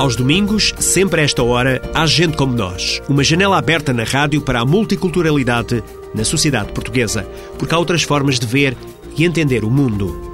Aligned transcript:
Aos 0.00 0.16
domingos, 0.16 0.74
sempre 0.78 1.20
a 1.20 1.24
esta 1.24 1.42
hora, 1.42 1.82
há 1.94 2.06
gente 2.06 2.34
como 2.34 2.54
nós. 2.54 3.02
Uma 3.06 3.22
janela 3.22 3.58
aberta 3.58 3.92
na 3.92 4.02
rádio 4.02 4.40
para 4.40 4.58
a 4.58 4.64
multiculturalidade 4.64 5.84
na 6.14 6.24
sociedade 6.24 6.72
portuguesa, 6.72 7.28
porque 7.58 7.74
há 7.74 7.78
outras 7.78 8.02
formas 8.02 8.38
de 8.38 8.46
ver 8.46 8.74
e 9.16 9.24
entender 9.24 9.64
o 9.64 9.70
mundo. 9.70 10.30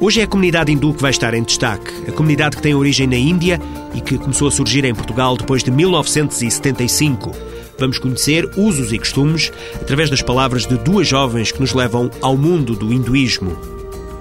Hoje 0.00 0.20
é 0.20 0.24
a 0.24 0.28
comunidade 0.28 0.70
hindu 0.70 0.94
que 0.94 1.02
vai 1.02 1.10
estar 1.10 1.34
em 1.34 1.42
destaque. 1.42 2.08
A 2.08 2.12
comunidade 2.12 2.56
que 2.56 2.62
tem 2.62 2.74
origem 2.74 3.06
na 3.06 3.16
Índia 3.16 3.60
e 3.94 4.00
que 4.00 4.16
começou 4.16 4.46
a 4.46 4.52
surgir 4.52 4.84
em 4.84 4.94
Portugal 4.94 5.36
depois 5.36 5.64
de 5.64 5.70
1975. 5.70 7.32
Vamos 7.78 7.98
conhecer 7.98 8.48
usos 8.56 8.92
e 8.92 8.98
costumes 8.98 9.52
através 9.74 10.08
das 10.08 10.22
palavras 10.22 10.66
de 10.66 10.76
duas 10.78 11.06
jovens 11.06 11.50
que 11.50 11.60
nos 11.60 11.72
levam 11.72 12.10
ao 12.20 12.36
mundo 12.36 12.74
do 12.76 12.92
hinduísmo. 12.92 13.56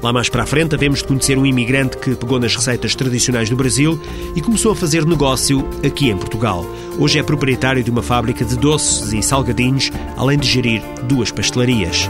Lá 0.01 0.13
mais 0.13 0.29
para 0.29 0.43
a 0.43 0.45
frente, 0.45 0.75
havemos 0.75 0.99
de 0.99 1.07
conhecer 1.07 1.37
um 1.37 1.45
imigrante 1.45 1.97
que 1.97 2.15
pegou 2.15 2.39
nas 2.39 2.55
receitas 2.55 2.93
tradicionais 2.93 3.49
do 3.49 3.55
Brasil 3.55 3.99
e 4.35 4.41
começou 4.41 4.71
a 4.71 4.75
fazer 4.75 5.05
negócio 5.05 5.67
aqui 5.85 6.09
em 6.09 6.17
Portugal. 6.17 6.65
Hoje 6.99 7.17
é 7.17 7.23
proprietário 7.23 7.83
de 7.83 7.89
uma 7.89 8.03
fábrica 8.03 8.45
de 8.45 8.57
doces 8.57 9.11
e 9.11 9.23
salgadinhos, 9.23 9.91
além 10.15 10.37
de 10.37 10.47
gerir 10.47 10.81
duas 11.03 11.31
pastelarias. 11.31 12.09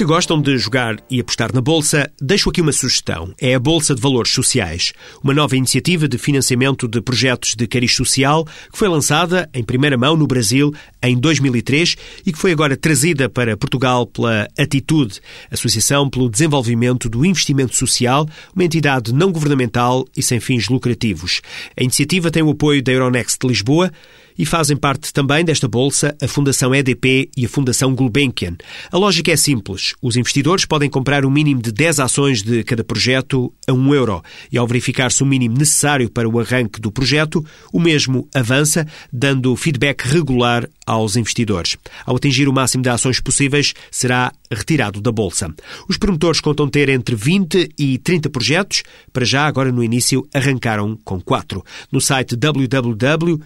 Que 0.00 0.04
gostam 0.06 0.40
de 0.40 0.56
jogar 0.56 0.96
e 1.10 1.20
apostar 1.20 1.52
na 1.52 1.60
Bolsa, 1.60 2.10
deixo 2.18 2.48
aqui 2.48 2.62
uma 2.62 2.72
sugestão. 2.72 3.34
É 3.38 3.54
a 3.54 3.60
Bolsa 3.60 3.94
de 3.94 4.00
Valores 4.00 4.32
Sociais, 4.32 4.94
uma 5.22 5.34
nova 5.34 5.54
iniciativa 5.58 6.08
de 6.08 6.16
financiamento 6.16 6.88
de 6.88 7.02
projetos 7.02 7.54
de 7.54 7.66
cariz 7.66 7.94
social 7.94 8.46
que 8.72 8.78
foi 8.78 8.88
lançada 8.88 9.46
em 9.52 9.62
primeira 9.62 9.98
mão 9.98 10.16
no 10.16 10.26
Brasil 10.26 10.72
em 11.02 11.18
2003 11.18 11.96
e 12.24 12.32
que 12.32 12.38
foi 12.38 12.52
agora 12.52 12.78
trazida 12.78 13.28
para 13.28 13.58
Portugal 13.58 14.06
pela 14.06 14.48
Atitude, 14.58 15.20
Associação 15.50 16.08
pelo 16.08 16.30
Desenvolvimento 16.30 17.06
do 17.06 17.22
Investimento 17.22 17.76
Social, 17.76 18.26
uma 18.54 18.64
entidade 18.64 19.12
não 19.12 19.30
governamental 19.30 20.06
e 20.16 20.22
sem 20.22 20.40
fins 20.40 20.70
lucrativos. 20.70 21.42
A 21.78 21.82
iniciativa 21.82 22.30
tem 22.30 22.42
o 22.42 22.48
apoio 22.48 22.82
da 22.82 22.90
Euronext 22.90 23.38
de 23.38 23.48
Lisboa 23.48 23.92
e 24.40 24.46
fazem 24.46 24.74
parte 24.74 25.12
também 25.12 25.44
desta 25.44 25.68
bolsa 25.68 26.16
a 26.18 26.26
Fundação 26.26 26.74
EDP 26.74 27.30
e 27.36 27.44
a 27.44 27.48
Fundação 27.48 27.94
Gulbenkian. 27.94 28.56
A 28.90 28.96
lógica 28.96 29.30
é 29.30 29.36
simples. 29.36 29.92
Os 30.00 30.16
investidores 30.16 30.64
podem 30.64 30.88
comprar 30.88 31.26
um 31.26 31.30
mínimo 31.30 31.60
de 31.60 31.70
10 31.70 32.00
ações 32.00 32.42
de 32.42 32.64
cada 32.64 32.82
projeto 32.82 33.52
a 33.68 33.72
1 33.74 33.94
euro 33.94 34.22
e 34.50 34.56
ao 34.56 34.66
verificar-se 34.66 35.22
o 35.22 35.26
mínimo 35.26 35.58
necessário 35.58 36.08
para 36.08 36.26
o 36.26 36.40
arranque 36.40 36.80
do 36.80 36.90
projeto, 36.90 37.44
o 37.70 37.78
mesmo 37.78 38.26
avança, 38.34 38.86
dando 39.12 39.54
feedback 39.56 40.04
regular 40.04 40.66
aos 40.90 41.14
investidores. 41.16 41.76
Ao 42.04 42.16
atingir 42.16 42.48
o 42.48 42.52
máximo 42.52 42.82
de 42.82 42.88
ações 42.88 43.20
possíveis, 43.20 43.72
será 43.90 44.32
retirado 44.50 45.00
da 45.00 45.12
Bolsa. 45.12 45.54
Os 45.88 45.96
promotores 45.96 46.40
contam 46.40 46.68
ter 46.68 46.88
entre 46.88 47.14
20 47.14 47.70
e 47.78 47.96
30 47.98 48.28
projetos. 48.30 48.82
Para 49.12 49.24
já, 49.24 49.46
agora 49.46 49.70
no 49.70 49.84
início, 49.84 50.26
arrancaram 50.34 50.98
com 51.04 51.20
4. 51.20 51.64
No 51.92 52.00
site 52.00 52.34
www.bvs.org.pt 52.34 53.40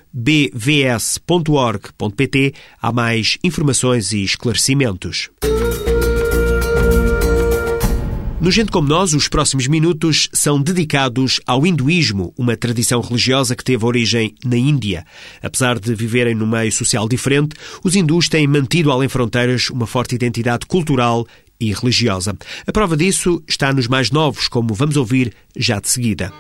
há 2.80 2.92
mais 2.92 3.36
informações 3.44 4.12
e 4.12 4.24
esclarecimentos. 4.24 5.28
No 8.44 8.50
Gente 8.50 8.71
Como 8.71 8.87
Nós, 8.87 9.15
os 9.15 9.27
próximos 9.27 9.66
minutos 9.66 10.28
são 10.31 10.60
dedicados 10.60 11.41
ao 11.47 11.66
hinduísmo, 11.66 12.34
uma 12.37 12.55
tradição 12.55 13.00
religiosa 13.00 13.56
que 13.56 13.65
teve 13.65 13.87
origem 13.87 14.34
na 14.44 14.59
Índia. 14.59 15.06
Apesar 15.43 15.78
de 15.78 15.94
viverem 15.94 16.34
num 16.34 16.47
meio 16.47 16.71
social 16.71 17.09
diferente, 17.09 17.56
os 17.82 17.97
hindus 17.97 18.28
têm 18.28 18.47
mantido 18.47 18.93
além 18.93 19.09
fronteiras 19.09 19.71
uma 19.71 19.87
forte 19.87 20.15
identidade 20.15 20.66
cultural 20.66 21.27
e 21.59 21.72
religiosa. 21.72 22.37
A 22.66 22.71
prova 22.71 22.99
disso 22.99 23.43
está 23.49 23.72
nos 23.72 23.88
mais 23.88 24.10
novos, 24.10 24.47
como 24.47 24.75
vamos 24.75 24.99
ouvir 24.99 25.32
já 25.56 25.81
de 25.81 25.88
seguida. 25.88 26.31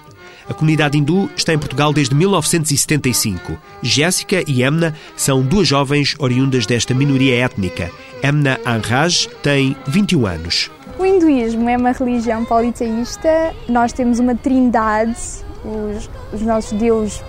A 0.46 0.52
comunidade 0.52 0.98
hindu 0.98 1.30
está 1.34 1.54
em 1.54 1.58
Portugal 1.58 1.90
desde 1.90 2.14
1975. 2.14 3.58
Jéssica 3.82 4.44
e 4.46 4.62
Emna 4.62 4.94
são 5.16 5.40
duas 5.40 5.66
jovens 5.66 6.14
oriundas 6.18 6.66
desta 6.66 6.92
minoria 6.92 7.36
étnica. 7.36 7.90
Emna 8.22 8.60
Anraj 8.66 9.26
tem 9.42 9.74
21 9.88 10.26
anos. 10.26 10.70
O 10.98 11.04
hinduísmo 11.04 11.68
é 11.68 11.76
uma 11.76 11.90
religião 11.90 12.44
politeísta. 12.44 13.52
Nós 13.68 13.92
temos 13.92 14.20
uma 14.20 14.34
trindade, 14.36 15.16
os, 15.64 16.08
os 16.32 16.40
nossos 16.42 16.72
deuses 16.78 17.22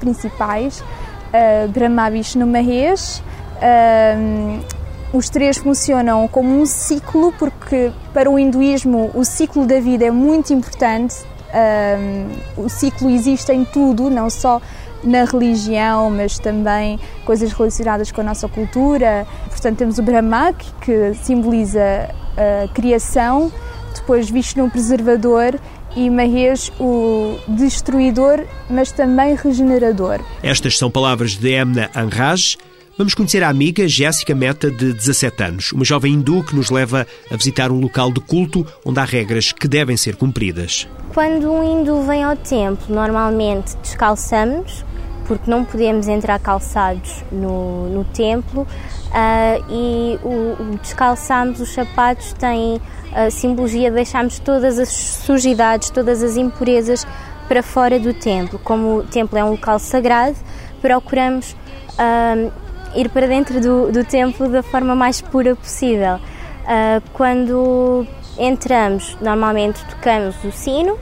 principais, 0.00 0.80
uh, 0.80 1.68
Brahma, 1.68 2.10
Vishnu, 2.10 2.46
Mahesh. 2.46 3.22
Uh, 3.56 4.64
os 5.12 5.28
três 5.28 5.58
funcionam 5.58 6.26
como 6.26 6.58
um 6.58 6.64
ciclo, 6.64 7.32
porque 7.38 7.92
para 8.14 8.30
o 8.30 8.38
hinduísmo 8.38 9.10
o 9.14 9.24
ciclo 9.24 9.66
da 9.66 9.78
vida 9.78 10.06
é 10.06 10.10
muito 10.10 10.52
importante. 10.54 11.16
Uh, 11.50 12.64
o 12.64 12.68
ciclo 12.70 13.10
existe 13.10 13.52
em 13.52 13.64
tudo, 13.64 14.08
não 14.08 14.30
só 14.30 14.60
na 15.04 15.24
religião, 15.24 16.10
mas 16.10 16.38
também 16.38 16.98
coisas 17.26 17.52
relacionadas 17.52 18.10
com 18.10 18.22
a 18.22 18.24
nossa 18.24 18.48
cultura. 18.48 19.26
Portanto, 19.50 19.76
temos 19.76 19.98
o 19.98 20.02
Brahma, 20.02 20.54
que 20.80 21.12
simboliza 21.22 22.08
a 22.36 22.68
criação, 22.68 23.52
depois 23.94 24.28
Vishnu 24.28 24.70
preservador 24.70 25.58
e 25.96 26.10
Mahesh 26.10 26.72
o 26.80 27.38
destruidor, 27.48 28.44
mas 28.68 28.90
também 28.90 29.34
regenerador. 29.34 30.20
Estas 30.42 30.76
são 30.76 30.90
palavras 30.90 31.36
de 31.36 31.54
Emna 31.54 31.90
Anraj. 31.94 32.56
Vamos 32.96 33.14
conhecer 33.14 33.42
a 33.42 33.48
amiga 33.48 33.88
Jéssica 33.88 34.36
Meta, 34.36 34.70
de 34.70 34.92
17 34.92 35.42
anos, 35.42 35.72
uma 35.72 35.84
jovem 35.84 36.12
hindu 36.12 36.44
que 36.44 36.54
nos 36.54 36.70
leva 36.70 37.06
a 37.28 37.36
visitar 37.36 37.72
um 37.72 37.80
local 37.80 38.12
de 38.12 38.20
culto 38.20 38.64
onde 38.84 39.00
há 39.00 39.04
regras 39.04 39.50
que 39.50 39.66
devem 39.66 39.96
ser 39.96 40.14
cumpridas. 40.14 40.86
Quando 41.12 41.50
um 41.50 41.80
hindu 41.80 42.02
vem 42.02 42.22
ao 42.22 42.36
templo, 42.36 42.94
normalmente 42.94 43.76
descalçamos, 43.78 44.84
porque 45.26 45.50
não 45.50 45.64
podemos 45.64 46.08
entrar 46.08 46.38
calçados 46.38 47.24
no, 47.30 47.88
no 47.88 48.04
templo. 48.04 48.62
Uh, 48.62 49.64
e 49.70 50.18
o, 50.24 50.62
o 50.62 50.78
descalçarmos 50.82 51.60
os 51.60 51.72
sapatos 51.72 52.32
tem 52.32 52.80
a 53.14 53.30
simbologia 53.30 53.90
de 53.90 53.96
deixarmos 53.96 54.38
todas 54.40 54.78
as 54.78 54.88
sujidades, 54.88 55.90
todas 55.90 56.22
as 56.22 56.36
impurezas 56.36 57.06
para 57.46 57.62
fora 57.62 57.98
do 57.98 58.12
templo. 58.12 58.58
Como 58.58 58.98
o 58.98 59.02
templo 59.04 59.38
é 59.38 59.44
um 59.44 59.50
local 59.50 59.78
sagrado, 59.78 60.36
procuramos 60.80 61.52
uh, 61.52 62.52
ir 62.94 63.08
para 63.10 63.26
dentro 63.26 63.60
do, 63.60 63.92
do, 63.92 64.04
templo 64.04 64.48
da 64.48 64.62
forma 64.62 64.94
mais 64.94 65.20
pura 65.20 65.54
possível. 65.54 66.16
Uh, 66.16 67.02
quando 67.12 68.06
entramos, 68.38 69.16
normalmente 69.20 69.84
tocamos 69.84 70.34
o 70.44 70.50
sino 70.50 70.98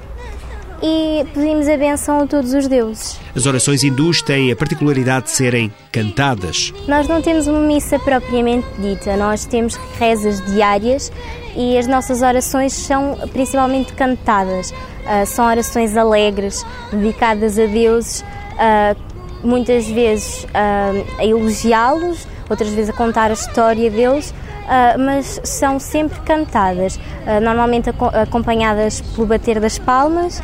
e 0.82 1.25
pedimos 1.32 1.69
a 1.69 1.76
benção 1.76 2.20
a 2.20 2.26
todos 2.26 2.53
os 2.53 2.66
deuses. 2.66 3.20
As 3.37 3.47
orações 3.47 3.84
hindus 3.84 4.20
têm 4.20 4.50
a 4.50 4.56
particularidade 4.56 5.26
de 5.26 5.31
serem 5.31 5.72
cantadas. 5.93 6.72
Nós 6.88 7.06
não 7.06 7.22
temos 7.22 7.47
uma 7.47 7.60
missa 7.60 7.98
propriamente 8.00 8.66
dita, 8.78 9.16
nós 9.16 9.45
temos 9.45 9.77
rezas 9.98 10.45
diárias 10.45 11.12
e 11.56 11.78
as 11.78 11.86
nossas 11.86 12.21
orações 12.21 12.72
são 12.72 13.16
principalmente 13.33 13.92
cantadas. 13.92 14.72
Uh, 14.72 15.27
são 15.27 15.47
orações 15.47 15.97
alegres, 15.97 16.66
dedicadas 16.91 17.59
a 17.59 17.66
deuses, 17.66 18.22
uh, 18.22 19.47
muitas 19.47 19.86
vezes 19.86 20.45
uh, 20.45 21.18
a 21.18 21.24
elogiá-los, 21.24 22.27
outras 22.51 22.71
vezes 22.71 22.91
a 22.91 22.92
contar 22.92 23.30
a 23.30 23.34
história 23.34 23.89
deles. 23.89 24.34
Uh, 24.62 24.97
mas 24.97 25.41
são 25.42 25.80
sempre 25.80 26.21
cantadas, 26.21 26.95
uh, 26.97 27.41
normalmente 27.42 27.91
acompanhadas 27.91 29.01
pelo 29.01 29.27
bater 29.27 29.59
das 29.59 29.77
palmas 29.77 30.41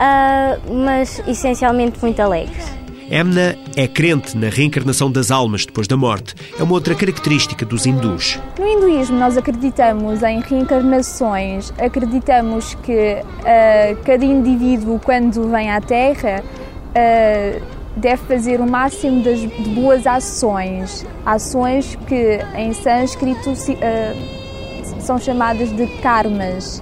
uh, 0.00 0.72
mas 0.72 1.22
essencialmente 1.26 1.98
muito 2.00 2.20
alegres. 2.20 2.80
Emna 3.10 3.56
é 3.76 3.88
crente 3.88 4.36
na 4.36 4.48
reencarnação 4.48 5.10
das 5.10 5.32
almas 5.32 5.66
depois 5.66 5.88
da 5.88 5.96
morte. 5.96 6.32
É 6.56 6.62
uma 6.62 6.74
outra 6.74 6.94
característica 6.94 7.66
dos 7.66 7.84
hindus. 7.84 8.38
No 8.56 8.64
hinduísmo, 8.64 9.18
nós 9.18 9.36
acreditamos 9.36 10.22
em 10.22 10.40
reencarnações, 10.40 11.72
acreditamos 11.76 12.74
que 12.76 13.16
uh, 13.20 14.02
cada 14.04 14.24
indivíduo, 14.24 15.00
quando 15.04 15.50
vem 15.50 15.72
à 15.72 15.80
Terra, 15.80 16.44
uh, 16.44 17.62
deve 17.96 18.22
fazer 18.28 18.60
o 18.60 18.70
máximo 18.70 19.24
de 19.24 19.48
boas 19.74 20.06
ações, 20.06 21.04
ações 21.26 21.98
que 22.06 22.38
em 22.56 22.72
sânscrito 22.72 23.50
uh, 23.50 25.00
são 25.00 25.18
chamadas 25.18 25.72
de 25.72 25.88
karmas. 26.00 26.80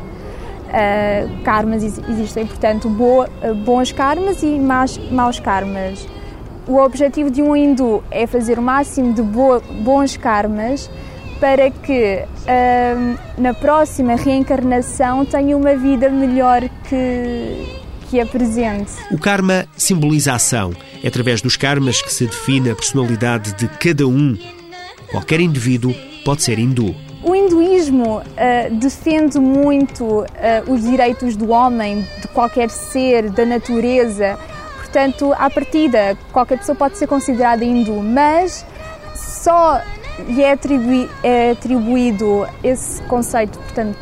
Uh, 0.69 1.43
karmas 1.45 1.83
existem, 1.83 2.47
portanto, 2.47 2.89
boa, 2.91 3.29
uh, 3.43 3.55
bons 3.55 3.91
karmas 3.91 4.43
e 4.43 4.59
más, 4.59 4.99
maus 5.11 5.41
karmas. 5.41 6.07
O 6.67 6.77
objetivo 6.77 7.31
de 7.31 7.43
um 7.43 7.57
hindu 7.57 8.05
é 8.11 8.27
fazer 8.27 8.59
o 8.59 8.63
máximo 8.63 9.15
de 9.15 9.23
boa, 9.23 9.61
bons 9.61 10.17
karmas 10.19 10.91
para 11.41 11.71
que 11.71 12.25
na 13.39 13.55
próxima 13.55 14.17
reencarnação 14.17 15.25
tenha 15.25 15.57
uma 15.57 15.77
vida 15.77 16.11
melhor 16.11 16.69
que, 16.89 17.79
que 18.11 18.21
a 18.21 18.27
presente. 18.27 18.93
O 19.11 19.19
karma 19.19 19.67
simboliza 19.77 20.33
a 20.33 20.35
ação. 20.35 20.73
É 21.03 21.09
através 21.09 21.41
dos 21.41 21.57
karmas 21.57 22.03
que 22.03 22.13
se 22.13 22.27
define 22.27 22.71
a 22.71 22.75
personalidade 22.75 23.53
de 23.55 23.69
cada 23.69 24.07
um. 24.07 24.37
Qualquer 25.11 25.41
indivíduo 25.41 25.95
pode 26.25 26.43
ser 26.43 26.59
hindu. 26.59 26.95
O 27.23 27.35
hinduísmo 27.35 28.19
uh, 28.19 28.75
defende 28.77 29.41
muito 29.41 30.05
uh, 30.05 30.27
os 30.73 30.83
direitos 30.83 31.37
do 31.37 31.51
homem, 31.51 32.07
de 32.21 32.29
qualquer 32.29 32.71
ser, 32.71 33.29
da 33.31 33.45
natureza. 33.45 34.39
Portanto, 34.77 35.35
à 35.37 35.51
partida, 35.51 36.17
qualquer 36.33 36.59
pessoa 36.59 36.77
pode 36.77 36.97
ser 36.97 37.09
considerada 37.09 37.65
hindu, 37.65 38.01
mas 38.03 38.65
só 39.15 39.81
lhe 40.29 40.43
é, 40.43 40.57
é 41.25 41.51
atribuído 41.51 42.47
esse 42.63 43.03
conceito, 43.03 43.59
portanto, 43.59 43.99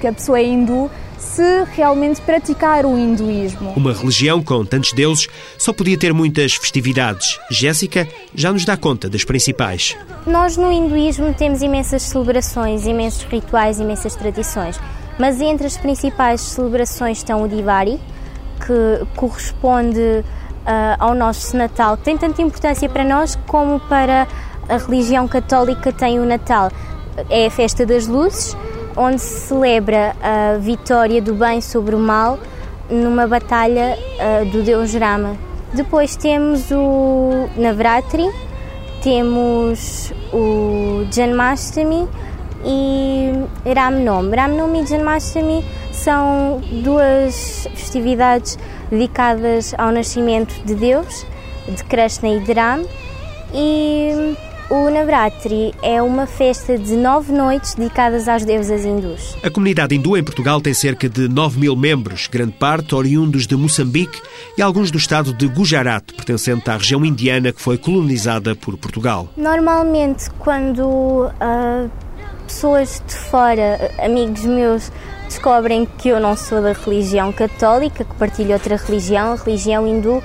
que 0.00 0.06
a 0.06 0.12
pessoa 0.12 0.38
é 0.38 0.44
hindu, 0.44 0.90
se 1.18 1.64
realmente 1.74 2.20
praticar 2.22 2.86
o 2.86 2.96
hinduísmo. 2.96 3.72
Uma 3.76 3.92
religião 3.92 4.42
com 4.42 4.64
tantos 4.64 4.92
deuses 4.92 5.28
só 5.58 5.72
podia 5.72 5.98
ter 5.98 6.12
muitas 6.12 6.54
festividades. 6.54 7.38
Jéssica 7.50 8.08
já 8.34 8.52
nos 8.52 8.64
dá 8.64 8.76
conta 8.76 9.08
das 9.08 9.24
principais. 9.24 9.96
Nós 10.26 10.56
no 10.56 10.72
hinduísmo 10.72 11.34
temos 11.34 11.60
imensas 11.60 12.02
celebrações, 12.02 12.86
imensos 12.86 13.24
rituais, 13.24 13.80
imensas 13.80 14.14
tradições. 14.14 14.78
Mas 15.18 15.40
entre 15.40 15.66
as 15.66 15.76
principais 15.76 16.40
celebrações 16.40 17.18
estão 17.18 17.42
o 17.42 17.48
Diwali, 17.48 18.00
que 18.64 19.06
corresponde 19.16 19.98
uh, 19.98 20.24
ao 20.98 21.14
nosso 21.14 21.56
Natal, 21.56 21.96
que 21.96 22.04
tem 22.04 22.16
tanta 22.16 22.40
importância 22.40 22.88
para 22.88 23.04
nós 23.04 23.36
como 23.46 23.80
para 23.80 24.28
a 24.68 24.76
religião 24.76 25.26
católica 25.26 25.92
tem 25.92 26.20
o 26.20 26.24
Natal. 26.24 26.70
É 27.28 27.46
a 27.46 27.50
festa 27.50 27.84
das 27.84 28.06
luzes, 28.06 28.56
onde 28.98 29.20
se 29.20 29.46
celebra 29.46 30.14
a 30.20 30.58
vitória 30.58 31.22
do 31.22 31.32
bem 31.32 31.60
sobre 31.60 31.94
o 31.94 31.98
mal 31.98 32.38
numa 32.90 33.26
batalha 33.28 33.96
uh, 33.96 34.44
do 34.46 34.62
deus 34.62 34.92
Rama. 34.92 35.36
Depois 35.72 36.16
temos 36.16 36.70
o 36.72 37.48
Navratri, 37.56 38.28
temos 39.02 40.12
o 40.32 41.06
Janmashtami 41.12 42.08
e 42.64 43.30
Ramnam. 43.64 44.30
Ramnam 44.30 44.74
e 44.74 44.86
Janmashtami 44.86 45.64
são 45.92 46.60
duas 46.82 47.68
festividades 47.74 48.58
dedicadas 48.90 49.74
ao 49.78 49.92
nascimento 49.92 50.54
de 50.64 50.74
Deus, 50.74 51.24
de 51.68 51.84
Krishna 51.84 52.30
e 52.30 52.40
de 52.40 52.52
Ram. 52.52 52.84
E 53.54 54.36
o 54.70 54.90
Navratri 54.90 55.74
é 55.82 56.02
uma 56.02 56.26
festa 56.26 56.76
de 56.78 56.94
nove 56.94 57.32
noites 57.32 57.74
dedicadas 57.74 58.28
às 58.28 58.44
deusas 58.44 58.84
hindus. 58.84 59.36
A 59.42 59.48
comunidade 59.48 59.94
hindu 59.94 60.16
em 60.16 60.22
Portugal 60.22 60.60
tem 60.60 60.74
cerca 60.74 61.08
de 61.08 61.26
9 61.26 61.58
mil 61.58 61.74
membros, 61.74 62.26
grande 62.26 62.52
parte 62.52 62.94
oriundos 62.94 63.46
de 63.46 63.56
Moçambique 63.56 64.20
e 64.56 64.62
alguns 64.62 64.90
do 64.90 64.98
estado 64.98 65.32
de 65.32 65.48
Gujarat, 65.48 66.12
pertencente 66.12 66.68
à 66.68 66.76
região 66.76 67.04
indiana 67.04 67.52
que 67.52 67.62
foi 67.62 67.78
colonizada 67.78 68.54
por 68.54 68.76
Portugal. 68.76 69.28
Normalmente, 69.36 70.28
quando 70.38 70.82
uh, 70.82 71.90
pessoas 72.46 73.02
de 73.06 73.14
fora, 73.14 73.90
amigos 73.98 74.44
meus, 74.44 74.92
descobrem 75.26 75.86
que 75.98 76.08
eu 76.08 76.20
não 76.20 76.36
sou 76.36 76.60
da 76.60 76.72
religião 76.72 77.32
católica, 77.32 78.04
que 78.04 78.14
partilho 78.16 78.52
outra 78.52 78.76
religião, 78.76 79.32
a 79.32 79.36
religião 79.36 79.86
hindu, 79.86 80.22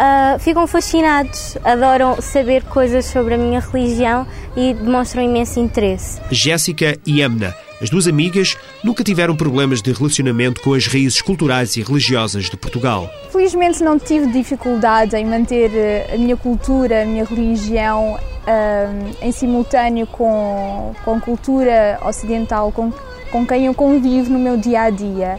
uh, 0.00 0.38
ficam 0.38 0.66
fascinados, 0.66 1.56
adoram 1.62 2.20
saber 2.20 2.64
coisas 2.64 3.04
sobre 3.04 3.34
a 3.34 3.38
minha 3.38 3.60
religião 3.60 4.26
e 4.56 4.72
demonstram 4.72 5.22
imenso 5.22 5.60
interesse. 5.60 6.20
Jéssica 6.30 6.98
e 7.06 7.22
Amna, 7.22 7.54
as 7.80 7.90
duas 7.90 8.06
amigas, 8.06 8.56
nunca 8.82 9.04
tiveram 9.04 9.36
problemas 9.36 9.82
de 9.82 9.92
relacionamento 9.92 10.60
com 10.62 10.74
as 10.74 10.86
raízes 10.86 11.20
culturais 11.20 11.76
e 11.76 11.82
religiosas 11.82 12.46
de 12.46 12.56
Portugal. 12.56 13.10
Felizmente 13.30 13.82
não 13.82 13.98
tive 13.98 14.26
dificuldade 14.32 15.16
em 15.16 15.24
manter 15.24 15.70
ah, 15.70 16.14
a 16.14 16.18
minha 16.18 16.36
cultura, 16.36 17.02
a 17.02 17.06
minha 17.06 17.24
religião 17.24 18.14
uh, 18.14 19.16
em 19.22 19.32
simultâneo 19.32 20.06
com, 20.06 20.94
com 21.04 21.14
a 21.16 21.20
cultura 21.20 21.98
ocidental 22.04 22.72
com, 22.72 22.92
com 23.30 23.46
quem 23.46 23.66
eu 23.66 23.74
convivo 23.74 24.30
no 24.30 24.38
meu 24.38 24.56
dia 24.56 24.82
a 24.82 24.90
dia. 24.90 25.38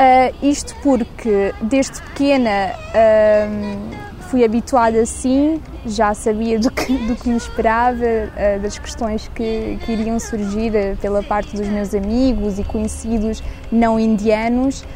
Uh, 0.00 0.34
isto 0.42 0.74
porque 0.82 1.54
desde 1.60 2.00
pequena 2.00 2.72
uh, 2.88 4.22
fui 4.30 4.42
habituada 4.42 4.98
assim, 4.98 5.60
já 5.84 6.14
sabia 6.14 6.58
do 6.58 6.70
que, 6.70 6.96
do 7.06 7.14
que 7.14 7.28
me 7.28 7.36
esperava, 7.36 7.98
uh, 7.98 8.60
das 8.62 8.78
questões 8.78 9.30
que, 9.34 9.78
que 9.84 9.92
iriam 9.92 10.18
surgir 10.18 10.72
pela 11.02 11.22
parte 11.22 11.54
dos 11.54 11.68
meus 11.68 11.94
amigos 11.94 12.58
e 12.58 12.64
conhecidos 12.64 13.42
não 13.70 14.00
indianos. 14.00 14.86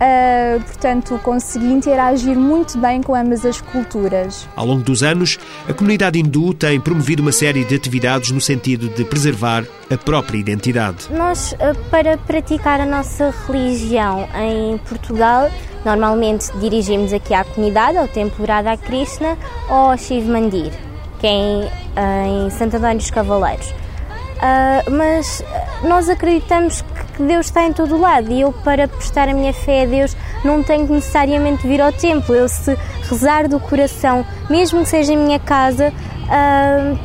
Uh, 0.00 0.58
portanto, 0.62 1.20
consegui 1.22 1.66
interagir 1.66 2.34
muito 2.34 2.78
bem 2.78 3.02
com 3.02 3.14
ambas 3.14 3.44
as 3.44 3.60
culturas. 3.60 4.48
Ao 4.56 4.64
longo 4.64 4.82
dos 4.82 5.02
anos, 5.02 5.38
a 5.68 5.74
comunidade 5.74 6.18
hindu 6.18 6.54
tem 6.54 6.80
promovido 6.80 7.20
uma 7.20 7.32
série 7.32 7.66
de 7.66 7.74
atividades 7.74 8.30
no 8.30 8.40
sentido 8.40 8.88
de 8.88 9.04
preservar 9.04 9.62
a 9.90 9.98
própria 9.98 10.38
identidade. 10.38 11.06
Nós, 11.10 11.52
uh, 11.52 11.76
para 11.90 12.16
praticar 12.16 12.80
a 12.80 12.86
nossa 12.86 13.30
religião 13.46 14.26
em 14.34 14.78
Portugal, 14.78 15.50
normalmente 15.84 16.50
dirigimos 16.58 17.12
aqui 17.12 17.34
à 17.34 17.44
comunidade, 17.44 17.98
ao 17.98 18.08
Templo 18.08 18.46
Radha 18.46 18.78
Krishna 18.78 19.36
ou 19.68 19.90
ao 19.90 19.98
Shiv 19.98 20.26
Mandir, 20.26 20.72
que 21.18 21.26
é 21.26 21.30
em, 21.30 21.64
uh, 21.64 22.46
em 22.46 22.50
Santo 22.50 22.78
António 22.78 22.96
dos 22.96 23.10
Cavaleiros. 23.10 23.74
mas 24.90 25.44
nós 25.86 26.08
acreditamos 26.08 26.82
Deus 27.26 27.46
está 27.46 27.64
em 27.64 27.72
todo 27.72 27.98
lado 27.98 28.30
e 28.30 28.40
eu, 28.40 28.52
para 28.52 28.86
prestar 28.88 29.28
a 29.28 29.34
minha 29.34 29.52
fé 29.52 29.82
a 29.82 29.86
Deus, 29.86 30.16
não 30.44 30.62
tenho 30.62 30.86
que 30.86 30.92
necessariamente 30.92 31.66
vir 31.66 31.80
ao 31.80 31.90
templo. 31.92 32.32
Eu, 32.34 32.48
se 32.48 32.78
rezar 33.08 33.48
do 33.48 33.58
coração, 33.60 34.24
mesmo 34.48 34.82
que 34.82 34.88
seja 34.88 35.12
em 35.12 35.16
minha 35.16 35.38
casa, 35.38 35.92
uh, 36.26 36.98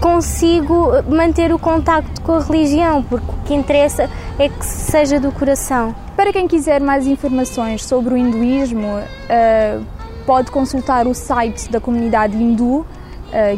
consigo 0.00 0.88
manter 1.08 1.52
o 1.52 1.58
contacto 1.58 2.22
com 2.22 2.32
a 2.32 2.40
religião, 2.40 3.02
porque 3.02 3.30
o 3.30 3.34
que 3.44 3.52
interessa 3.54 4.08
é 4.38 4.48
que 4.48 4.64
seja 4.64 5.20
do 5.20 5.30
coração. 5.32 5.94
Para 6.16 6.32
quem 6.32 6.48
quiser 6.48 6.80
mais 6.80 7.06
informações 7.06 7.84
sobre 7.84 8.14
o 8.14 8.16
hinduísmo, 8.16 8.86
uh, 8.86 9.84
pode 10.26 10.50
consultar 10.50 11.06
o 11.06 11.14
site 11.14 11.70
da 11.70 11.78
comunidade 11.80 12.36
hindu, 12.36 12.80
uh, 12.80 12.86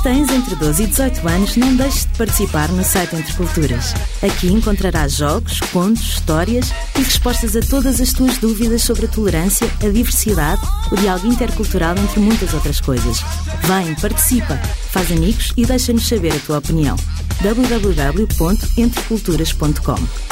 Se 0.00 0.04
tens 0.04 0.30
entre 0.30 0.56
12 0.56 0.82
e 0.82 0.86
18 0.86 1.28
anos, 1.28 1.56
não 1.58 1.76
deixes 1.76 2.06
de 2.06 2.16
participar 2.16 2.70
no 2.70 2.82
site 2.82 3.16
Entre 3.16 3.34
Culturas. 3.34 3.92
Aqui 4.22 4.50
encontrarás 4.50 5.14
jogos, 5.14 5.60
contos, 5.74 6.00
histórias 6.00 6.72
e 6.96 7.02
respostas 7.02 7.54
a 7.54 7.60
todas 7.60 8.00
as 8.00 8.14
tuas 8.14 8.38
dúvidas 8.38 8.82
sobre 8.82 9.04
a 9.04 9.08
tolerância, 9.08 9.70
a 9.82 9.88
diversidade, 9.90 10.62
o 10.90 10.96
diálogo 10.96 11.26
intercultural, 11.26 11.94
entre 11.98 12.18
muitas 12.18 12.54
outras 12.54 12.80
coisas. 12.80 13.20
Vem, 13.64 13.94
participa, 13.96 14.56
faz 14.90 15.12
amigos 15.12 15.52
e 15.54 15.66
deixa-nos 15.66 16.08
saber 16.08 16.32
a 16.32 16.40
tua 16.46 16.56
opinião. 16.56 16.96
www.entreculturas.com 17.42 20.30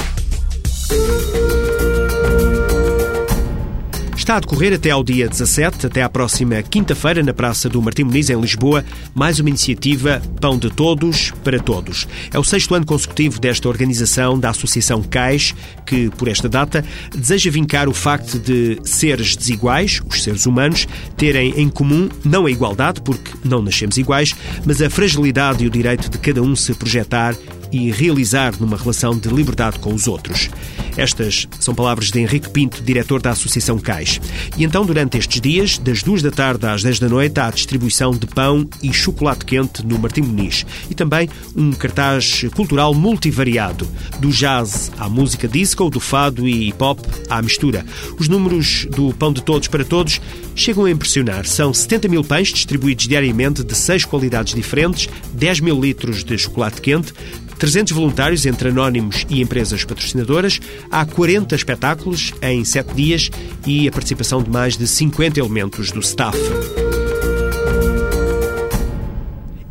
Está 4.28 4.36
a 4.36 4.40
decorrer 4.40 4.74
até 4.74 4.90
ao 4.90 5.02
dia 5.02 5.26
17, 5.26 5.86
até 5.86 6.02
à 6.02 6.08
próxima 6.10 6.62
quinta-feira, 6.62 7.22
na 7.22 7.32
Praça 7.32 7.66
do 7.66 7.80
Martim 7.80 8.04
Muniz, 8.04 8.28
em 8.28 8.38
Lisboa, 8.38 8.84
mais 9.14 9.40
uma 9.40 9.48
iniciativa 9.48 10.20
Pão 10.38 10.58
de 10.58 10.68
Todos 10.68 11.30
para 11.42 11.58
Todos. 11.58 12.06
É 12.30 12.38
o 12.38 12.44
sexto 12.44 12.74
ano 12.74 12.84
consecutivo 12.84 13.40
desta 13.40 13.66
organização 13.70 14.38
da 14.38 14.50
Associação 14.50 15.02
CAIS, 15.02 15.54
que, 15.86 16.10
por 16.10 16.28
esta 16.28 16.46
data, 16.46 16.84
deseja 17.16 17.50
vincar 17.50 17.88
o 17.88 17.94
facto 17.94 18.38
de 18.38 18.78
seres 18.84 19.34
desiguais, 19.34 20.02
os 20.06 20.22
seres 20.22 20.44
humanos, 20.44 20.86
terem 21.16 21.54
em 21.56 21.70
comum 21.70 22.10
não 22.22 22.44
a 22.44 22.50
igualdade, 22.50 23.00
porque 23.00 23.30
não 23.42 23.62
nascemos 23.62 23.96
iguais, 23.96 24.36
mas 24.66 24.82
a 24.82 24.90
fragilidade 24.90 25.64
e 25.64 25.66
o 25.66 25.70
direito 25.70 26.10
de 26.10 26.18
cada 26.18 26.42
um 26.42 26.54
se 26.54 26.74
projetar 26.74 27.34
e 27.72 27.90
realizar 27.90 28.54
numa 28.58 28.76
relação 28.76 29.16
de 29.16 29.28
liberdade 29.28 29.78
com 29.78 29.94
os 29.94 30.06
outros. 30.06 30.50
Estas 30.98 31.46
são 31.60 31.76
palavras 31.76 32.10
de 32.10 32.18
Henrique 32.18 32.50
Pinto, 32.50 32.82
diretor 32.82 33.22
da 33.22 33.30
Associação 33.30 33.78
Cais. 33.78 34.20
E 34.56 34.64
então, 34.64 34.84
durante 34.84 35.16
estes 35.16 35.40
dias, 35.40 35.78
das 35.78 36.02
duas 36.02 36.22
da 36.22 36.30
tarde 36.32 36.66
às 36.66 36.82
10 36.82 36.98
da 36.98 37.08
noite, 37.08 37.38
há 37.38 37.46
a 37.46 37.52
distribuição 37.52 38.10
de 38.10 38.26
pão 38.26 38.68
e 38.82 38.92
chocolate 38.92 39.44
quente 39.44 39.86
no 39.86 39.96
Martim 39.96 40.22
Muniz. 40.22 40.66
E 40.90 40.94
também 40.96 41.28
um 41.54 41.70
cartaz 41.70 42.44
cultural 42.52 42.92
multivariado, 42.94 43.88
do 44.18 44.30
jazz 44.30 44.90
à 44.98 45.08
música 45.08 45.46
disco, 45.46 45.88
do 45.88 46.00
fado 46.00 46.48
e 46.48 46.68
hip 46.68 46.82
hop 46.82 46.98
à 47.30 47.40
mistura. 47.40 47.86
Os 48.18 48.26
números 48.26 48.86
do 48.90 49.14
Pão 49.14 49.32
de 49.32 49.40
Todos 49.40 49.68
para 49.68 49.84
Todos 49.84 50.20
chegam 50.56 50.84
a 50.84 50.90
impressionar. 50.90 51.46
São 51.46 51.72
70 51.72 52.08
mil 52.08 52.24
pães 52.24 52.48
distribuídos 52.48 53.06
diariamente 53.06 53.62
de 53.62 53.74
seis 53.76 54.04
qualidades 54.04 54.52
diferentes, 54.52 55.08
10 55.32 55.60
mil 55.60 55.80
litros 55.80 56.24
de 56.24 56.36
chocolate 56.36 56.80
quente, 56.80 57.12
300 57.58 57.92
voluntários 57.92 58.46
entre 58.46 58.68
anónimos 58.68 59.26
e 59.28 59.40
empresas 59.40 59.84
patrocinadoras, 59.84 60.60
há 60.90 61.04
40 61.04 61.54
espetáculos 61.54 62.32
em 62.40 62.64
7 62.64 62.94
dias 62.94 63.30
e 63.66 63.88
a 63.88 63.92
participação 63.92 64.42
de 64.42 64.50
mais 64.50 64.76
de 64.76 64.86
50 64.86 65.40
elementos 65.40 65.90
do 65.90 66.00
staff. 66.00 66.38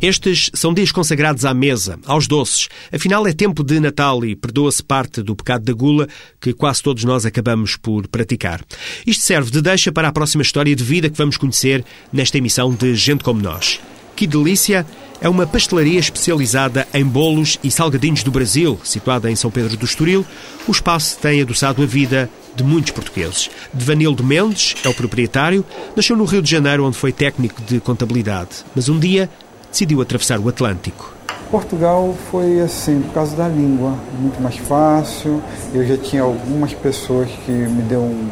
Estes 0.00 0.48
são 0.54 0.72
dias 0.72 0.92
consagrados 0.92 1.44
à 1.44 1.52
mesa, 1.52 1.98
aos 2.06 2.28
doces. 2.28 2.68
Afinal, 2.92 3.26
é 3.26 3.32
tempo 3.32 3.64
de 3.64 3.80
Natal 3.80 4.24
e 4.24 4.36
perdoa-se 4.36 4.80
parte 4.82 5.22
do 5.22 5.34
pecado 5.34 5.64
da 5.64 5.72
gula 5.72 6.06
que 6.40 6.52
quase 6.52 6.82
todos 6.82 7.02
nós 7.02 7.26
acabamos 7.26 7.76
por 7.76 8.06
praticar. 8.06 8.64
Isto 9.04 9.26
serve 9.26 9.50
de 9.50 9.60
deixa 9.60 9.90
para 9.90 10.06
a 10.06 10.12
próxima 10.12 10.42
história 10.42 10.74
de 10.74 10.84
vida 10.84 11.10
que 11.10 11.18
vamos 11.18 11.36
conhecer 11.36 11.84
nesta 12.12 12.38
emissão 12.38 12.72
de 12.72 12.94
Gente 12.94 13.24
Como 13.24 13.42
Nós. 13.42 13.80
Que 14.18 14.26
delícia! 14.26 14.84
É 15.20 15.28
uma 15.28 15.46
pastelaria 15.46 16.00
especializada 16.00 16.88
em 16.92 17.04
bolos 17.04 17.56
e 17.62 17.70
salgadinhos 17.70 18.24
do 18.24 18.32
Brasil, 18.32 18.76
situada 18.82 19.30
em 19.30 19.36
São 19.36 19.48
Pedro 19.48 19.76
do 19.76 19.84
Estoril. 19.84 20.26
O 20.66 20.72
espaço 20.72 21.16
tem 21.22 21.40
adoçado 21.40 21.84
a 21.84 21.86
vida 21.86 22.28
de 22.56 22.64
muitos 22.64 22.90
portugueses. 22.90 23.48
Devanildo 23.72 24.24
Mendes 24.24 24.74
é 24.82 24.88
o 24.88 24.94
proprietário. 24.94 25.64
Nasceu 25.94 26.16
no 26.16 26.24
Rio 26.24 26.42
de 26.42 26.50
Janeiro, 26.50 26.84
onde 26.84 26.96
foi 26.96 27.12
técnico 27.12 27.62
de 27.62 27.78
contabilidade. 27.78 28.64
Mas 28.74 28.88
um 28.88 28.98
dia 28.98 29.30
decidiu 29.70 30.00
atravessar 30.00 30.40
o 30.40 30.48
Atlântico. 30.48 31.14
Portugal 31.48 32.12
foi 32.28 32.60
assim, 32.60 33.00
por 33.02 33.14
causa 33.14 33.36
da 33.36 33.46
língua, 33.46 33.96
muito 34.18 34.42
mais 34.42 34.56
fácil. 34.56 35.40
Eu 35.72 35.86
já 35.86 35.96
tinha 35.96 36.22
algumas 36.22 36.74
pessoas 36.74 37.28
que 37.46 37.52
me 37.52 37.82
deu 37.82 38.00
um, 38.00 38.28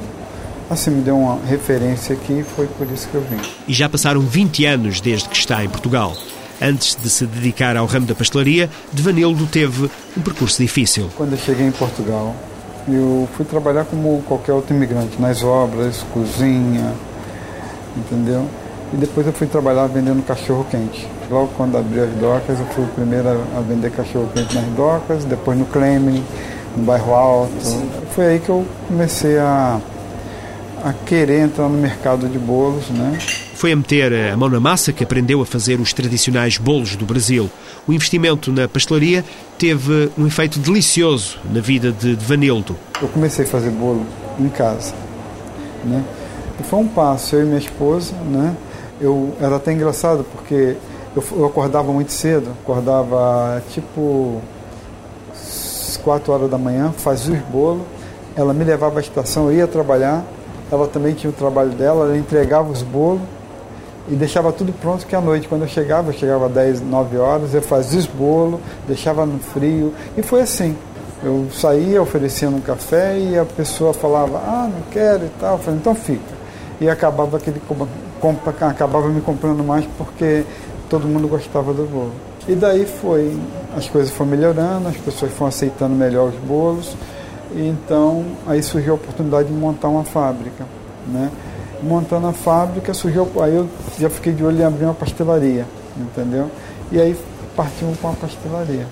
assim, 0.70 0.90
me 0.90 1.02
deu 1.02 1.18
uma 1.18 1.38
referência 1.46 2.14
aqui, 2.14 2.44
foi 2.54 2.66
por 2.66 2.87
isso 2.90 3.08
que 3.08 3.14
eu 3.14 3.23
vim. 3.23 3.38
E 3.68 3.73
já 3.73 3.88
passaram 3.88 4.20
20 4.20 4.64
anos 4.66 5.00
desde 5.00 5.28
que 5.28 5.37
está 5.37 5.64
em 5.64 5.68
Portugal. 5.68 6.14
Antes 6.61 6.96
de 6.96 7.11
se 7.11 7.26
dedicar 7.26 7.76
ao 7.76 7.87
ramo 7.87 8.06
da 8.06 8.14
pastelaria, 8.14 8.70
Devanildo 8.92 9.46
teve 9.46 9.90
um 10.16 10.23
percurso 10.23 10.61
difícil. 10.62 11.11
Quando 11.16 11.32
eu 11.32 11.38
cheguei 11.38 11.66
em 11.66 11.73
Portugal, 11.73 12.35
eu 12.88 13.28
fui 13.37 13.44
trabalhar 13.44 13.85
como 13.85 14.23
qualquer 14.26 14.52
outro 14.52 14.75
imigrante, 14.75 15.20
nas 15.20 15.42
obras, 15.42 16.04
cozinha, 16.14 16.94
entendeu? 17.96 18.46
E 18.92 18.96
depois 18.96 19.26
eu 19.26 19.32
fui 19.32 19.46
trabalhar 19.46 19.87
vendendo 19.88 20.25
cachorro 20.25 20.64
quente. 20.70 21.06
Logo 21.30 21.49
quando 21.56 21.76
abriu 21.76 22.04
as 22.04 22.11
docas, 22.12 22.58
eu 22.58 22.66
fui 22.66 22.85
o 22.85 22.88
primeiro 22.88 23.28
a 23.56 23.61
vender 23.61 23.90
cachorro 23.90 24.30
quente 24.32 24.54
nas 24.54 24.64
docas, 24.76 25.25
depois 25.25 25.58
no 25.58 25.66
Clemen, 25.66 26.23
no 26.76 26.85
bairro 26.85 27.12
Alto. 27.12 27.52
Foi 28.14 28.26
aí 28.26 28.38
que 28.38 28.49
eu 28.49 28.64
comecei 28.88 29.37
a, 29.38 29.80
a 30.83 30.92
querer 30.92 31.40
entrar 31.40 31.68
no 31.68 31.78
mercado 31.78 32.28
de 32.28 32.38
bolos, 32.38 32.88
né? 32.90 33.18
Foi 33.54 33.73
a 33.73 33.76
meter 33.76 34.12
a 34.33 34.37
mão 34.37 34.49
na 34.49 34.61
massa 34.61 34.92
que 34.92 35.02
aprendeu 35.02 35.40
a 35.40 35.47
fazer 35.47 35.80
os 35.80 35.92
tradicionais 35.92 36.59
bolos 36.59 36.95
do 36.95 37.06
Brasil. 37.06 37.50
O 37.87 37.92
investimento 37.92 38.52
na 38.52 38.68
pastelaria 38.68 39.25
teve 39.59 40.11
um 40.18 40.26
efeito 40.26 40.59
delicioso 40.59 41.38
na 41.50 41.61
vida 41.61 41.90
de 41.90 42.14
Vanildo. 42.14 42.76
Eu 43.00 43.09
comecei 43.09 43.45
a 43.45 43.49
fazer 43.49 43.71
bolo 43.71 44.04
em 44.38 44.49
casa, 44.49 44.92
né? 45.85 46.04
E 46.61 46.62
foi 46.62 46.78
um 46.80 46.88
passo, 46.88 47.37
eu 47.37 47.42
e 47.42 47.45
minha 47.45 47.59
esposa, 47.59 48.14
né? 48.30 48.54
Eu 49.00 49.35
era 49.40 49.56
até 49.56 49.73
engraçado 49.73 50.25
porque 50.25 50.76
eu, 51.14 51.25
eu 51.33 51.47
acordava 51.47 51.92
muito 51.92 52.12
cedo, 52.12 52.50
acordava 52.62 53.62
tipo 53.73 54.42
4 56.04 56.33
horas 56.33 56.50
da 56.50 56.59
manhã, 56.59 56.92
fazia 56.97 57.35
os 57.35 57.42
bolos, 57.50 57.83
ela 58.37 58.52
me 58.52 58.64
levava 58.64 58.99
à 58.99 59.02
estação, 59.02 59.50
eu 59.50 59.59
ia 59.59 59.66
trabalhar, 59.66 60.25
ela 60.70 60.87
também 60.88 61.14
tinha 61.14 61.30
o 61.30 61.32
trabalho 61.32 61.70
dela, 61.70 62.06
ela 62.06 62.16
entregava 62.16 62.70
os 62.70 62.82
bolos 62.82 63.23
e 64.08 64.14
deixava 64.14 64.52
tudo 64.52 64.73
pronto 64.73 65.06
que 65.06 65.16
à 65.16 65.20
noite, 65.20 65.49
quando 65.49 65.62
eu 65.62 65.68
chegava, 65.68 66.11
eu 66.11 66.12
chegava 66.12 66.46
às 66.46 66.52
10, 66.52 66.80
9 66.82 67.16
horas, 67.16 67.54
eu 67.54 67.62
fazia 67.62 67.99
os 67.99 68.06
bolos, 68.06 68.61
deixava 68.87 69.26
no 69.26 69.38
frio, 69.38 69.92
e 70.16 70.23
foi 70.23 70.42
assim. 70.42 70.76
Eu 71.23 71.46
saía 71.52 72.00
oferecendo 72.00 72.56
um 72.56 72.61
café 72.61 73.18
e 73.18 73.38
a 73.38 73.44
pessoa 73.44 73.92
falava, 73.92 74.38
ah, 74.38 74.70
não 74.73 74.82
quero 74.90 75.25
e 75.25 75.30
tal, 75.40 75.56
eu 75.56 75.58
falei, 75.58 75.80
então 75.80 75.94
fica. 75.94 76.37
E 76.80 76.88
acabava, 76.88 77.38
aquele, 77.38 77.61
acabava 78.61 79.08
me 79.08 79.20
comprando 79.20 79.64
mais 79.64 79.87
porque 79.96 80.44
todo 80.88 81.06
mundo 81.08 81.26
gostava 81.26 81.73
do 81.73 81.85
bolo. 81.85 82.12
E 82.46 82.54
daí 82.54 82.87
foi, 82.87 83.37
as 83.76 83.88
coisas 83.88 84.11
foram 84.12 84.30
melhorando, 84.30 84.88
as 84.88 84.96
pessoas 84.96 85.32
foram 85.32 85.49
aceitando 85.49 85.96
melhor 85.96 86.28
os 86.28 86.37
bolos, 86.37 86.94
então 87.56 88.25
aí 88.46 88.62
surgiu 88.62 88.92
a 88.92 88.96
oportunidade 88.96 89.48
de 89.48 89.54
montar 89.54 89.88
uma 89.88 90.04
fábrica, 90.04 90.66
né? 91.06 91.30
montando 91.82 92.26
a 92.26 92.32
fábrica, 92.32 92.92
surgiu, 92.94 93.30
aí 93.42 93.54
eu 93.54 93.68
já 93.98 94.10
fiquei 94.10 94.32
de 94.32 94.44
olho 94.44 94.58
em 94.58 94.64
abrir 94.64 94.84
uma 94.84 94.94
pastelaria, 94.94 95.66
entendeu? 95.96 96.50
E 96.90 97.00
aí 97.00 97.16
partimos 97.54 97.96
para 97.98 98.10
uma 98.10 98.16
pastelaria. 98.16 98.86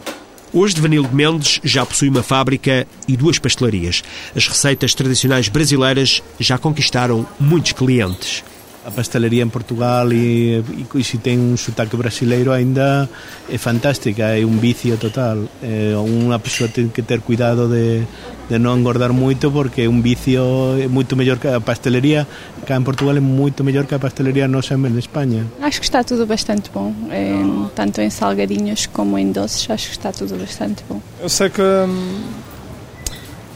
Hoje, 0.53 0.75
Devanildo 0.75 1.09
Mendes 1.13 1.61
já 1.65 1.85
possui 1.85 2.09
uma 2.09 2.23
fábrica 2.23 2.87
e 3.09 3.17
duas 3.17 3.39
pastelarias. 3.39 4.05
As 4.37 4.47
receitas 4.47 4.95
tradicionais 4.95 5.49
brasileiras 5.49 6.23
já 6.39 6.57
conquistaram 6.57 7.27
muitos 7.41 7.73
clientes. 7.73 8.45
A 8.87 8.91
pastelaria 8.91 9.43
em 9.43 9.49
Portugal 9.49 10.13
e, 10.13 10.59
e, 10.61 10.87
e 10.95 11.03
se 11.03 11.19
tem 11.19 11.39
um 11.39 11.57
sotaque 11.57 11.97
brasileiro 11.97 12.53
ainda 12.53 13.09
é 13.51 13.59
fantástica, 13.59 14.39
é 14.39 14.45
um 14.45 14.59
vício 14.59 14.97
total. 14.97 15.39
É, 15.63 15.95
uma 15.97 16.39
pessoa 16.39 16.69
tem 16.69 16.87
que 16.87 17.03
ter 17.03 17.21
cuidado 17.21 17.67
de, 17.67 18.07
de 18.49 18.59
não 18.59 18.79
engordar 18.79 19.13
muito 19.13 19.51
porque 19.51 19.89
um 19.89 20.01
vício 20.03 20.43
é 20.83 20.87
muito 20.87 21.17
melhor 21.17 21.39
que 21.39 21.49
a 21.49 21.61
pastelaria 21.61 22.27
cá 22.67 22.77
em 22.77 22.83
Portugal 22.83 23.17
é 23.17 23.21
muito 23.21 23.63
melhor 23.63 23.85
que 23.87 23.95
a 23.95 23.99
pastelaria 23.99 24.49
nossa 24.49 24.75
em 24.75 24.99
Espanha. 24.99 25.47
Acho 25.61 25.81
que 25.81 25.87
está 25.87 26.03
tudo 26.03 26.27
bastante 26.27 26.71
bom, 26.73 26.95
é, 27.11 27.35
tanto 27.75 28.01
em 28.01 28.11
salgadinhos 28.11 28.87
como 28.87 29.19
em 29.19 29.31
doces, 29.33 29.69
acho 29.71 29.87
que 29.87 29.93
está 29.93 30.13
tudo 30.13 30.37
bastante 30.37 30.85
bom. 30.89 31.01
Eu 31.21 31.29
sei 31.29 31.51
que 31.51 31.63
hum, 31.63 32.23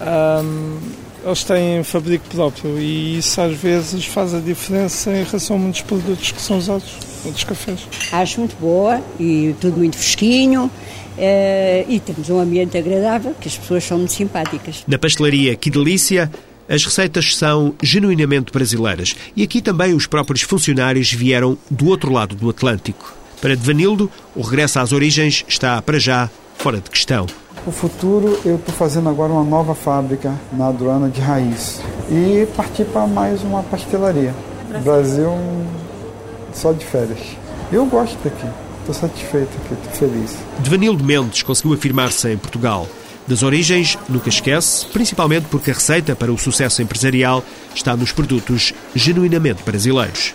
hum, 0.00 0.78
eles 1.25 1.45
têm 1.45 1.83
fabrico 1.85 2.25
próprio 2.28 2.78
e 2.78 3.18
isso 3.18 3.40
às 3.40 3.57
vezes 3.57 4.04
faz 4.07 4.35
a 4.35 4.40
diferença 4.40 5.11
em 5.11 5.25
relação 5.25 5.57
a 5.57 5.59
muitos 5.59 5.83
produtos 5.83 6.33
que 6.33 6.40
são 6.40 6.59
usados 6.59 6.88
outros 7.25 7.45
cafés. 7.45 7.80
Acho 8.12 8.40
muito 8.40 8.57
boa 8.61 9.00
e 9.18 9.54
tudo 9.61 9.78
muito 9.78 9.97
fresquinho. 9.97 10.71
Uh, 11.18 11.84
e 11.88 11.98
temos 11.98 12.30
um 12.30 12.38
ambiente 12.38 12.78
agradável, 12.78 13.34
que 13.40 13.48
as 13.48 13.58
pessoas 13.58 13.82
são 13.82 13.98
muito 13.98 14.12
simpáticas. 14.12 14.84
Na 14.87 14.96
pastelaria 14.96 15.56
Que 15.56 15.68
Delícia, 15.68 16.30
as 16.68 16.84
receitas 16.84 17.34
são 17.34 17.75
genuinamente 17.82 18.52
brasileiras 18.52 19.16
e 19.34 19.42
aqui 19.42 19.60
também 19.60 19.94
os 19.94 20.06
próprios 20.06 20.42
funcionários 20.42 21.12
vieram 21.12 21.58
do 21.68 21.88
outro 21.88 22.12
lado 22.12 22.37
do 22.37 22.48
Atlântico. 22.48 23.14
Para 23.40 23.56
Devanildo, 23.56 24.10
o 24.37 24.42
regresso 24.42 24.78
às 24.78 24.92
origens 24.92 25.44
está, 25.48 25.80
para 25.82 25.98
já, 25.98 26.30
fora 26.56 26.78
de 26.78 26.90
questão. 26.90 27.26
O 27.66 27.72
futuro, 27.72 28.38
eu 28.44 28.56
estou 28.56 28.75
fazendo 28.75 29.08
agora 29.08 29.32
uma 29.32 29.44
nova 29.44 29.75
fábrica 29.75 30.34
na 30.52 30.68
aduana 30.68 31.08
de 31.08 31.20
raiz 31.20 31.80
e 32.10 32.46
partir 32.56 32.84
para 32.84 33.06
mais 33.06 33.42
uma 33.42 33.62
pastelaria. 33.64 34.34
Brasil, 34.84 35.30
só 36.52 36.72
de 36.72 36.84
férias. 36.84 37.18
Eu 37.72 37.87
gosto 37.87 38.16
daqui, 38.22 38.46
estou 38.90 38.95
satisfeito 38.95 39.50
aqui, 39.64 39.75
estou 39.75 40.09
feliz. 40.09 40.37
Devanildo 40.61 41.04
Mendes 41.04 41.42
conseguiu 41.42 41.75
afirmar-se 41.75 42.33
em 42.33 42.38
Portugal. 42.38 42.88
Das 43.26 43.42
origens, 43.42 43.99
nunca 44.09 44.30
esquece, 44.30 44.87
principalmente 44.87 45.47
porque 45.50 45.71
a 45.71 45.75
receita 45.75 46.16
para 46.16 46.33
o 46.33 46.38
sucesso 46.38 46.80
empresarial 46.80 47.45
está 47.75 47.95
nos 47.95 48.11
produtos 48.11 48.73
genuinamente 48.95 49.62
brasileiros. 49.62 50.33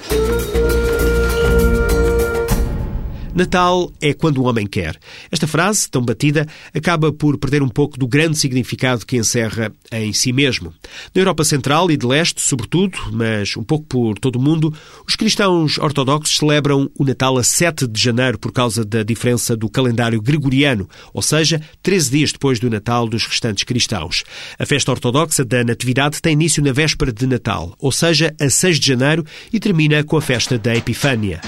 Natal 3.36 3.92
é 4.00 4.14
quando 4.14 4.38
o 4.38 4.44
homem 4.44 4.68
quer. 4.68 4.96
Esta 5.32 5.48
frase, 5.48 5.90
tão 5.90 6.04
batida, 6.04 6.48
acaba 6.74 7.12
por 7.12 7.38
perder 7.40 7.64
um 7.64 7.68
pouco 7.68 7.98
do 7.98 8.08
grande 8.08 8.38
significado 8.38 9.06
que 9.06 9.18
encerra 9.18 9.74
em 9.92 10.14
si 10.14 10.32
mesmo. 10.32 10.72
Na 11.16 11.22
Europa 11.22 11.44
Central 11.44 11.90
e 11.90 11.98
de 11.98 12.06
Leste, 12.06 12.42
sobretudo, 12.42 12.98
mas 13.12 13.58
um 13.58 13.64
pouco 13.64 13.86
por 13.86 14.20
todo 14.20 14.36
o 14.36 14.42
mundo, 14.42 14.72
os 15.08 15.16
cristãos 15.16 15.80
ortodoxos 15.80 16.38
celebram 16.38 16.92
o 16.98 17.04
Natal 17.04 17.36
a 17.38 17.44
7 17.44 17.88
de 17.88 18.00
janeiro 18.00 18.38
por 18.38 18.52
causa 18.52 18.86
da 18.86 19.02
diferença 19.02 19.58
do 19.58 19.68
calendário 19.68 20.22
gregoriano, 20.22 20.88
ou 21.12 21.22
seja, 21.22 21.60
13 21.82 22.12
dias 22.12 22.32
depois 22.32 22.60
do 22.60 22.70
Natal 22.70 23.08
dos 23.08 23.26
restantes 23.26 23.64
cristãos. 23.64 24.24
A 24.60 24.66
festa 24.66 24.92
ortodoxa 24.92 25.44
da 25.44 25.64
Natividade 25.64 26.22
tem 26.22 26.34
início 26.34 26.64
na 26.64 26.72
véspera 26.72 27.12
de 27.12 27.26
Natal, 27.26 27.76
ou 27.80 27.92
seja, 27.92 28.34
a 28.40 28.48
6 28.48 28.80
de 28.80 28.88
janeiro, 28.88 29.26
e 29.52 29.60
termina 29.60 30.04
com 30.04 30.18
a 30.18 30.22
festa 30.22 30.60
da 30.60 30.76
Epifânia. 30.76 31.42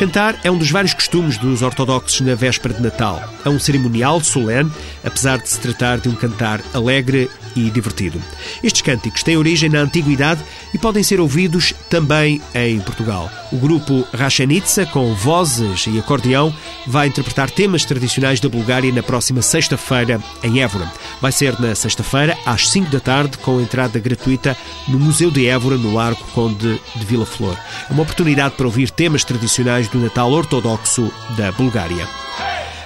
Cantar 0.00 0.40
é 0.42 0.50
um 0.50 0.56
dos 0.56 0.70
vários 0.70 0.94
costumes 0.94 1.36
dos 1.36 1.60
ortodoxos 1.60 2.22
na 2.22 2.34
véspera 2.34 2.72
de 2.72 2.80
Natal. 2.80 3.22
É 3.44 3.50
um 3.50 3.58
cerimonial 3.58 4.18
solene, 4.22 4.72
apesar 5.04 5.36
de 5.36 5.46
se 5.46 5.60
tratar 5.60 5.98
de 5.98 6.08
um 6.08 6.14
cantar 6.14 6.62
alegre 6.72 7.28
e 7.54 7.68
divertido. 7.70 8.18
Estes 8.62 8.80
cânticos 8.80 9.22
têm 9.22 9.36
origem 9.36 9.68
na 9.68 9.80
antiguidade 9.80 10.40
e 10.72 10.78
podem 10.78 11.02
ser 11.02 11.20
ouvidos 11.20 11.74
também 11.90 12.40
em 12.54 12.80
Portugal. 12.80 13.30
O 13.52 13.56
grupo 13.56 14.06
Rashenitsa, 14.14 14.86
com 14.86 15.12
vozes 15.14 15.86
e 15.86 15.98
acordeão, 15.98 16.54
vai 16.86 17.08
interpretar 17.08 17.50
temas 17.50 17.84
tradicionais 17.84 18.40
da 18.40 18.48
Bulgária 18.48 18.92
na 18.92 19.02
próxima 19.02 19.42
sexta-feira 19.42 20.20
em 20.42 20.62
Évora. 20.62 20.90
Vai 21.20 21.32
ser 21.32 21.58
na 21.60 21.74
sexta-feira, 21.74 22.38
às 22.46 22.68
5 22.70 22.90
da 22.90 23.00
tarde, 23.00 23.36
com 23.38 23.60
entrada 23.60 23.98
gratuita 23.98 24.56
no 24.88 24.98
Museu 24.98 25.30
de 25.30 25.46
Évora, 25.46 25.76
no 25.76 25.92
Largo 25.92 26.24
Conde 26.32 26.80
de 26.94 27.04
Vila 27.04 27.26
Flor. 27.26 27.56
É 27.88 27.92
uma 27.92 28.02
oportunidade 28.02 28.54
para 28.54 28.66
ouvir 28.66 28.90
temas 28.90 29.24
tradicionais 29.24 29.88
do 29.90 29.98
Natal 29.98 30.32
ortodoxo 30.32 31.12
da 31.36 31.50
Bulgária. 31.52 32.06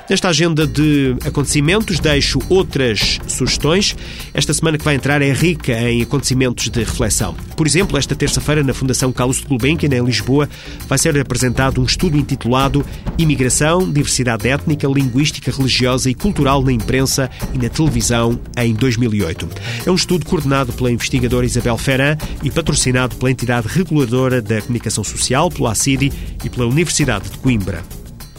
Nesta 0.08 0.28
agenda 0.28 0.66
de 0.66 1.16
acontecimentos, 1.24 1.98
deixo 1.98 2.38
outras 2.50 3.18
sugestões. 3.26 3.96
Esta 4.34 4.52
semana 4.52 4.76
que 4.76 4.84
vai 4.84 4.96
entrar 4.96 5.22
é 5.22 5.32
rica 5.32 5.72
em 5.72 6.02
acontecimentos 6.02 6.68
de 6.68 6.80
reflexão. 6.80 7.34
Por 7.56 7.66
exemplo, 7.66 7.96
esta 7.96 8.14
terça-feira, 8.14 8.62
na 8.62 8.74
Fundação 8.74 9.10
Carlos 9.10 9.38
de 9.38 9.46
Gulbenkian, 9.46 9.88
em 9.96 10.04
Lisboa, 10.04 10.46
vai 10.86 10.98
ser 10.98 11.18
apresentado 11.18 11.80
um 11.80 11.84
estudo 11.84 12.18
intitulado 12.18 12.84
Imigração, 13.16 13.90
Diversidade 13.90 14.46
Étnica, 14.46 14.86
Linguística, 14.86 15.50
Religiosa 15.50 16.10
e 16.10 16.14
Cultural 16.14 16.62
na 16.62 16.72
Imprensa 16.72 17.30
e 17.54 17.58
na 17.58 17.70
Televisão 17.70 18.38
em 18.58 18.74
2008. 18.74 19.48
É 19.86 19.90
um 19.90 19.94
estudo 19.94 20.26
coordenado 20.26 20.70
pela 20.74 20.92
investigadora 20.92 21.46
Isabel 21.46 21.78
Ferran 21.78 22.18
e 22.42 22.50
patrocinado 22.50 23.16
pela 23.16 23.30
entidade 23.30 23.68
reguladora 23.68 24.42
da 24.42 24.60
comunicação 24.60 25.02
social, 25.02 25.50
pelo 25.50 25.66
ACIDI 25.66 26.12
e 26.44 26.50
pela 26.50 26.66
Universidade 26.66 27.30
de 27.30 27.38
Coimbra. 27.38 27.82